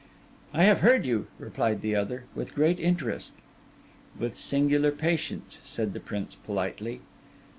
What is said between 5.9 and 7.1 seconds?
the prince politely.